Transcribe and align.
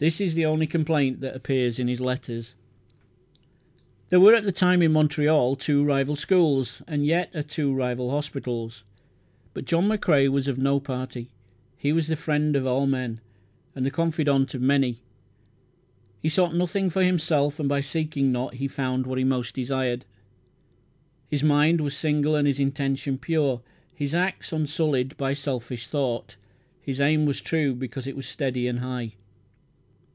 This 0.00 0.20
is 0.20 0.34
the 0.34 0.46
only 0.46 0.68
complaint 0.68 1.20
that 1.22 1.34
appears 1.34 1.80
in 1.80 1.88
his 1.88 2.00
letters. 2.00 2.54
There 4.10 4.20
were 4.20 4.32
at 4.36 4.44
the 4.44 4.52
time 4.52 4.80
in 4.80 4.92
Montreal 4.92 5.56
two 5.56 5.82
rival 5.82 6.14
schools, 6.14 6.82
and 6.86 7.02
are 7.02 7.06
yet 7.06 7.48
two 7.48 7.74
rival 7.74 8.10
hospitals. 8.10 8.84
But 9.54 9.64
John 9.64 9.88
McCrae 9.88 10.28
was 10.28 10.46
of 10.46 10.56
no 10.56 10.78
party. 10.78 11.32
He 11.76 11.92
was 11.92 12.06
the 12.06 12.14
friend 12.14 12.54
of 12.54 12.64
all 12.64 12.86
men, 12.86 13.18
and 13.74 13.84
the 13.84 13.90
confidant 13.90 14.54
of 14.54 14.62
many. 14.62 15.02
He 16.22 16.28
sought 16.28 16.54
nothing 16.54 16.90
for 16.90 17.02
himself 17.02 17.58
and 17.58 17.68
by 17.68 17.80
seeking 17.80 18.30
not 18.30 18.54
he 18.54 18.68
found 18.68 19.04
what 19.04 19.18
he 19.18 19.24
most 19.24 19.56
desired. 19.56 20.04
His 21.28 21.42
mind 21.42 21.80
was 21.80 21.96
single 21.96 22.36
and 22.36 22.46
his 22.46 22.60
intention 22.60 23.18
pure; 23.18 23.62
his 23.92 24.14
acts 24.14 24.52
unsullied 24.52 25.16
by 25.16 25.32
selfish 25.32 25.88
thought; 25.88 26.36
his 26.80 27.00
aim 27.00 27.26
was 27.26 27.40
true 27.40 27.74
because 27.74 28.06
it 28.06 28.14
was 28.14 28.28
steady 28.28 28.68
and 28.68 28.78
high. 28.78 29.14